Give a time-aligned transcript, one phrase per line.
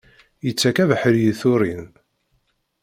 [0.45, 1.85] Yettak abeḥri i turin!